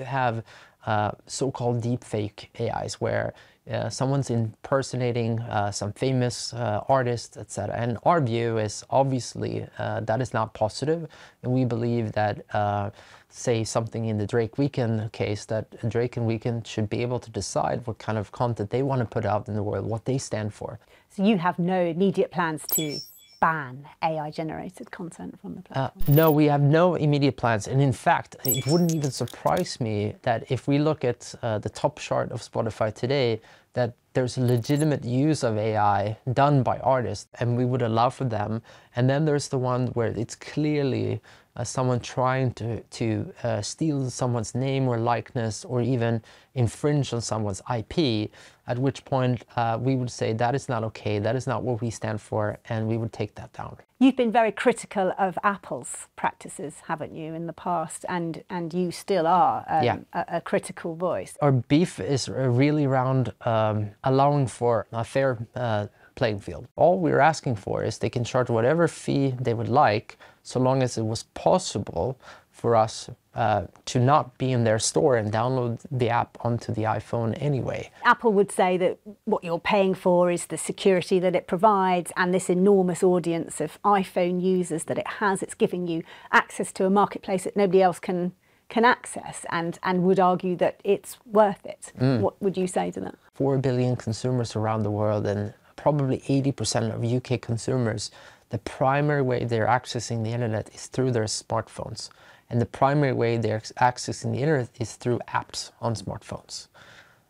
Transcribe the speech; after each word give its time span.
have 0.00 0.42
uh, 0.86 1.12
so-called 1.26 1.82
deepfake 1.82 2.48
AIs 2.58 3.00
where 3.00 3.34
uh, 3.70 3.88
someone's 3.88 4.30
impersonating 4.30 5.38
uh, 5.40 5.70
some 5.70 5.92
famous 5.92 6.52
uh, 6.52 6.82
artist, 6.88 7.36
etc. 7.36 7.76
And 7.76 7.96
our 8.04 8.20
view 8.20 8.58
is 8.58 8.84
obviously 8.90 9.66
uh, 9.78 10.00
that 10.00 10.20
is 10.20 10.34
not 10.34 10.52
positive, 10.52 11.06
and 11.42 11.52
we 11.52 11.64
believe 11.64 12.12
that, 12.12 12.44
uh, 12.54 12.90
say 13.28 13.64
something 13.64 14.06
in 14.06 14.18
the 14.18 14.26
Drake 14.26 14.56
Weeknd 14.56 15.10
case, 15.12 15.46
that 15.46 15.88
Drake 15.88 16.16
and 16.16 16.28
Weeknd 16.28 16.66
should 16.66 16.90
be 16.90 17.00
able 17.02 17.18
to 17.20 17.30
decide 17.30 17.86
what 17.86 17.98
kind 17.98 18.18
of 18.18 18.30
content 18.32 18.68
they 18.70 18.82
want 18.82 19.00
to 19.00 19.06
put 19.06 19.24
out 19.24 19.48
in 19.48 19.54
the 19.54 19.62
world, 19.62 19.86
what 19.86 20.04
they 20.04 20.18
stand 20.18 20.52
for. 20.52 20.78
So 21.08 21.24
you 21.24 21.38
have 21.38 21.58
no 21.58 21.80
immediate 21.82 22.30
plans 22.30 22.66
to 22.72 22.98
ban 23.42 23.88
AI 24.02 24.30
generated 24.30 24.90
content 24.92 25.38
from 25.40 25.54
the 25.54 25.60
uh, 25.60 25.88
platform? 25.88 26.04
Uh, 26.06 26.12
no, 26.20 26.30
we 26.30 26.44
have 26.46 26.62
no 26.62 26.94
immediate 26.94 27.36
plans. 27.36 27.66
And 27.66 27.82
in 27.82 27.92
fact, 27.92 28.36
it 28.44 28.64
wouldn't 28.68 28.94
even 28.94 29.10
surprise 29.10 29.80
me 29.80 30.14
that 30.22 30.44
if 30.48 30.68
we 30.68 30.78
look 30.78 31.04
at 31.04 31.34
uh, 31.42 31.58
the 31.58 31.68
top 31.68 31.98
chart 31.98 32.30
of 32.30 32.40
Spotify 32.40 32.94
today, 32.94 33.40
that 33.74 33.94
there's 34.14 34.38
legitimate 34.38 35.04
use 35.04 35.42
of 35.42 35.58
AI 35.58 36.16
done 36.32 36.62
by 36.62 36.78
artists 36.78 37.26
and 37.40 37.56
we 37.56 37.64
would 37.64 37.82
allow 37.82 38.10
for 38.10 38.24
them. 38.24 38.62
And 38.94 39.10
then 39.10 39.24
there's 39.24 39.48
the 39.48 39.58
one 39.58 39.88
where 39.88 40.12
it's 40.22 40.36
clearly 40.36 41.20
uh, 41.56 41.64
someone 41.64 42.00
trying 42.00 42.52
to, 42.54 42.80
to 42.84 43.32
uh, 43.42 43.60
steal 43.60 44.08
someone's 44.08 44.54
name 44.54 44.88
or 44.88 44.98
likeness 44.98 45.64
or 45.64 45.82
even 45.82 46.22
infringe 46.54 47.12
on 47.12 47.20
someone's 47.20 47.60
IP, 47.74 48.30
at 48.66 48.78
which 48.78 49.04
point 49.04 49.44
uh, 49.56 49.78
we 49.80 49.94
would 49.94 50.10
say 50.10 50.32
that 50.32 50.54
is 50.54 50.68
not 50.68 50.82
okay, 50.84 51.18
that 51.18 51.36
is 51.36 51.46
not 51.46 51.62
what 51.62 51.80
we 51.80 51.90
stand 51.90 52.20
for, 52.20 52.58
and 52.68 52.88
we 52.88 52.96
would 52.96 53.12
take 53.12 53.34
that 53.34 53.52
down. 53.52 53.76
You've 53.98 54.16
been 54.16 54.32
very 54.32 54.50
critical 54.50 55.12
of 55.18 55.38
Apple's 55.44 56.08
practices, 56.16 56.74
haven't 56.88 57.14
you, 57.14 57.34
in 57.34 57.46
the 57.46 57.52
past, 57.52 58.04
and, 58.08 58.42
and 58.50 58.72
you 58.72 58.90
still 58.90 59.26
are 59.26 59.64
um, 59.68 59.84
yeah. 59.84 59.98
a, 60.12 60.24
a, 60.28 60.40
critical 60.40 60.96
voice. 60.96 61.36
Our 61.40 61.52
beef 61.52 62.00
is 62.00 62.28
really 62.28 62.84
around 62.84 63.32
um, 63.42 63.90
allowing 64.02 64.48
for 64.48 64.86
a 64.90 65.04
fair 65.04 65.46
uh, 65.54 65.86
playing 66.14 66.40
field. 66.40 66.66
All 66.76 66.98
we're 66.98 67.20
asking 67.20 67.56
for 67.56 67.82
is 67.82 67.98
they 67.98 68.10
can 68.10 68.24
charge 68.24 68.50
whatever 68.50 68.88
fee 68.88 69.34
they 69.40 69.54
would 69.54 69.68
like, 69.68 70.18
so 70.42 70.58
long 70.60 70.82
as 70.82 70.98
it 70.98 71.06
was 71.06 71.24
possible 71.34 72.18
for 72.50 72.76
us 72.76 73.08
uh, 73.34 73.64
to 73.86 73.98
not 73.98 74.36
be 74.36 74.52
in 74.52 74.64
their 74.64 74.78
store 74.78 75.16
and 75.16 75.32
download 75.32 75.80
the 75.90 76.10
app 76.10 76.36
onto 76.42 76.72
the 76.72 76.82
iPhone 76.82 77.36
anyway. 77.40 77.90
Apple 78.04 78.32
would 78.32 78.52
say 78.52 78.76
that 78.76 78.98
what 79.24 79.42
you're 79.42 79.58
paying 79.58 79.94
for 79.94 80.30
is 80.30 80.46
the 80.46 80.58
security 80.58 81.18
that 81.18 81.34
it 81.34 81.46
provides 81.46 82.12
and 82.16 82.34
this 82.34 82.50
enormous 82.50 83.02
audience 83.02 83.60
of 83.60 83.80
iPhone 83.82 84.42
users 84.42 84.84
that 84.84 84.98
it 84.98 85.06
has. 85.06 85.42
It's 85.42 85.54
giving 85.54 85.88
you 85.88 86.02
access 86.30 86.72
to 86.72 86.84
a 86.84 86.90
marketplace 86.90 87.44
that 87.44 87.56
nobody 87.56 87.82
else 87.82 87.98
can 87.98 88.32
can 88.68 88.86
access 88.86 89.44
and, 89.50 89.78
and 89.82 90.02
would 90.02 90.18
argue 90.18 90.56
that 90.56 90.80
it's 90.82 91.18
worth 91.26 91.66
it. 91.66 91.92
Mm. 92.00 92.20
What 92.20 92.40
would 92.40 92.56
you 92.56 92.66
say 92.66 92.90
to 92.92 93.00
that? 93.00 93.14
Four 93.34 93.58
billion 93.58 93.96
consumers 93.96 94.56
around 94.56 94.82
the 94.82 94.90
world 94.90 95.26
and 95.26 95.52
probably 95.76 96.18
80% 96.18 96.94
of 96.94 97.04
UK 97.04 97.40
consumers, 97.40 98.10
the 98.50 98.58
primary 98.58 99.22
way 99.22 99.44
they're 99.44 99.66
accessing 99.66 100.24
the 100.24 100.30
internet 100.30 100.70
is 100.74 100.86
through 100.86 101.12
their 101.12 101.24
smartphones. 101.24 102.10
And 102.50 102.60
the 102.60 102.66
primary 102.66 103.12
way 103.12 103.38
they're 103.38 103.60
accessing 103.80 104.32
the 104.32 104.40
internet 104.40 104.68
is 104.78 104.96
through 104.96 105.20
apps 105.28 105.70
on 105.80 105.94
smartphones. 105.94 106.68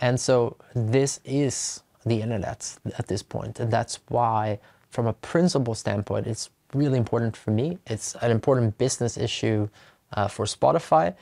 And 0.00 0.18
so 0.18 0.56
this 0.74 1.20
is 1.24 1.82
the 2.04 2.20
internet 2.20 2.76
at 2.98 3.06
this 3.06 3.22
point. 3.22 3.60
And 3.60 3.70
that's 3.70 4.00
why, 4.08 4.58
from 4.90 5.06
a 5.06 5.12
principle 5.12 5.74
standpoint, 5.74 6.26
it's 6.26 6.50
really 6.74 6.98
important 6.98 7.36
for 7.36 7.50
me. 7.50 7.78
It's 7.86 8.14
an 8.16 8.30
important 8.30 8.76
business 8.78 9.16
issue 9.16 9.68
uh, 10.12 10.28
for 10.28 10.44
Spotify, 10.44 11.14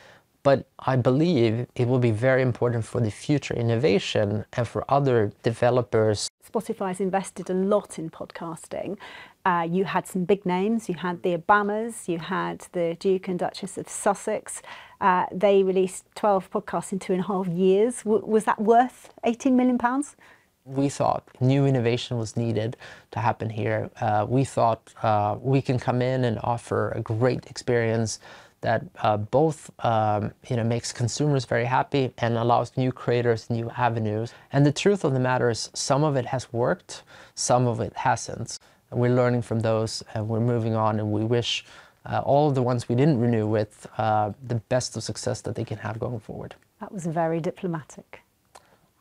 but 0.42 0.66
I 0.78 0.96
believe 0.96 1.66
it 1.74 1.86
will 1.86 1.98
be 1.98 2.10
very 2.10 2.42
important 2.42 2.84
for 2.84 3.00
the 3.00 3.10
future 3.10 3.54
innovation 3.54 4.44
and 4.54 4.66
for 4.66 4.84
other 4.88 5.32
developers. 5.42 6.28
Spotify's 6.50 7.00
invested 7.00 7.48
a 7.50 7.54
lot 7.54 7.98
in 7.98 8.10
podcasting. 8.10 8.98
Uh, 9.44 9.66
you 9.68 9.84
had 9.84 10.06
some 10.06 10.24
big 10.24 10.44
names. 10.44 10.88
You 10.88 10.96
had 10.96 11.22
the 11.22 11.36
Obamas, 11.36 12.08
you 12.08 12.18
had 12.18 12.66
the 12.72 12.96
Duke 12.98 13.28
and 13.28 13.38
Duchess 13.38 13.78
of 13.78 13.88
Sussex. 13.88 14.60
Uh, 15.00 15.26
they 15.32 15.62
released 15.62 16.04
12 16.16 16.50
podcasts 16.50 16.92
in 16.92 16.98
two 16.98 17.12
and 17.12 17.22
a 17.22 17.26
half 17.26 17.46
years. 17.46 18.02
W 18.02 18.24
was 18.26 18.44
that 18.44 18.60
worth 18.60 19.10
18 19.24 19.56
million 19.56 19.78
pounds? 19.78 20.16
We 20.64 20.88
thought 20.88 21.24
new 21.40 21.66
innovation 21.66 22.18
was 22.18 22.36
needed 22.36 22.76
to 23.12 23.18
happen 23.18 23.50
here. 23.50 23.90
Uh, 24.00 24.26
we 24.28 24.44
thought 24.44 24.94
uh, 25.02 25.36
we 25.40 25.60
can 25.60 25.78
come 25.78 26.02
in 26.02 26.24
and 26.24 26.38
offer 26.42 26.90
a 26.90 27.00
great 27.00 27.46
experience 27.46 28.20
that 28.62 28.84
uh, 29.02 29.16
both 29.18 29.70
um, 29.84 30.32
you 30.48 30.56
know 30.56 30.64
makes 30.64 30.92
consumers 30.92 31.44
very 31.44 31.66
happy 31.66 32.12
and 32.18 32.36
allows 32.36 32.76
new 32.76 32.90
creators 32.90 33.50
new 33.50 33.70
avenues. 33.76 34.32
And 34.52 34.64
the 34.64 34.72
truth 34.72 35.04
of 35.04 35.12
the 35.12 35.20
matter 35.20 35.50
is, 35.50 35.70
some 35.74 36.02
of 36.02 36.16
it 36.16 36.26
has 36.26 36.52
worked, 36.52 37.02
some 37.34 37.66
of 37.66 37.80
it 37.80 37.92
hasn't. 37.94 38.58
And 38.90 39.00
we're 39.00 39.14
learning 39.14 39.42
from 39.42 39.60
those, 39.60 40.02
and 40.14 40.28
we're 40.28 40.40
moving 40.40 40.74
on. 40.74 40.98
And 41.00 41.12
we 41.12 41.24
wish 41.24 41.64
uh, 42.06 42.20
all 42.24 42.48
of 42.48 42.54
the 42.54 42.62
ones 42.62 42.88
we 42.88 42.94
didn't 42.94 43.20
renew 43.20 43.46
with 43.46 43.86
uh, 43.98 44.32
the 44.46 44.56
best 44.56 44.96
of 44.96 45.02
success 45.02 45.40
that 45.42 45.54
they 45.54 45.64
can 45.64 45.78
have 45.78 45.98
going 45.98 46.20
forward. 46.20 46.54
That 46.80 46.92
was 46.92 47.06
very 47.06 47.40
diplomatic. 47.40 48.20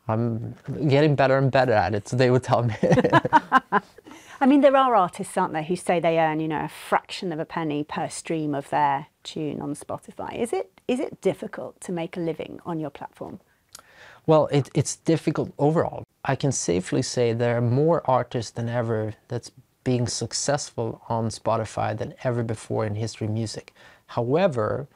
I'm 0.08 0.54
getting 0.88 1.14
better 1.14 1.38
and 1.38 1.50
better 1.50 1.72
at 1.72 1.94
it, 1.94 2.08
so 2.08 2.16
they 2.16 2.30
would 2.30 2.42
tell 2.42 2.64
me. 2.64 2.74
I 4.42 4.46
mean, 4.46 4.60
there 4.60 4.76
are 4.76 4.96
artists, 4.96 5.38
aren't 5.38 5.52
there, 5.52 5.62
who 5.62 5.76
say 5.76 6.00
they 6.00 6.18
earn, 6.18 6.40
you 6.40 6.48
know, 6.48 6.64
a 6.64 6.68
fraction 6.68 7.30
of 7.30 7.38
a 7.38 7.44
penny 7.44 7.84
per 7.84 8.08
stream 8.08 8.56
of 8.56 8.68
their 8.70 9.06
tune 9.22 9.60
on 9.60 9.76
Spotify. 9.76 10.36
Is 10.36 10.52
it 10.52 10.80
is 10.88 10.98
it 10.98 11.20
difficult 11.20 11.80
to 11.82 11.92
make 11.92 12.16
a 12.16 12.20
living 12.20 12.58
on 12.66 12.80
your 12.80 12.90
platform? 12.90 13.38
Well, 14.26 14.48
it, 14.48 14.68
it's 14.74 14.96
difficult 14.96 15.52
overall. 15.58 16.02
I 16.24 16.34
can 16.34 16.50
safely 16.50 17.02
say 17.02 17.32
there 17.32 17.56
are 17.56 17.60
more 17.60 18.02
artists 18.10 18.50
than 18.50 18.68
ever 18.68 19.14
that's 19.28 19.52
being 19.84 20.08
successful 20.08 21.02
on 21.08 21.28
Spotify 21.28 21.96
than 21.96 22.12
ever 22.24 22.42
before 22.42 22.84
in 22.84 22.96
history 22.96 23.28
music. 23.28 23.72
However, 24.08 24.88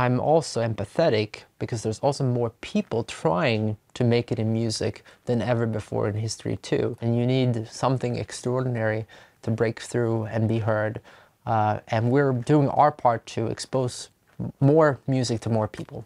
I'm 0.00 0.20
also 0.20 0.62
empathetic 0.62 1.42
because 1.58 1.82
there's 1.82 1.98
also 1.98 2.22
more 2.22 2.50
people 2.60 3.02
trying 3.02 3.76
to 3.94 4.04
make 4.04 4.30
it 4.30 4.38
in 4.38 4.52
music 4.52 5.02
than 5.24 5.42
ever 5.42 5.66
before 5.66 6.08
in 6.08 6.14
history 6.14 6.56
too. 6.56 6.96
And 7.00 7.16
you 7.16 7.26
need 7.26 7.66
something 7.68 8.14
extraordinary 8.14 9.06
to 9.42 9.50
break 9.50 9.80
through 9.80 10.26
and 10.26 10.48
be 10.48 10.60
heard. 10.60 11.00
Uh, 11.44 11.80
and 11.88 12.12
we're 12.12 12.32
doing 12.32 12.68
our 12.68 12.92
part 12.92 13.26
to 13.26 13.48
expose 13.48 14.10
more 14.60 15.00
music 15.08 15.40
to 15.40 15.50
more 15.50 15.66
people. 15.66 16.04